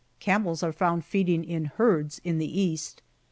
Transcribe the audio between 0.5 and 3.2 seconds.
are found feeding in herds in the East.